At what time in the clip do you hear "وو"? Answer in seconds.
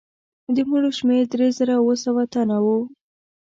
2.65-2.77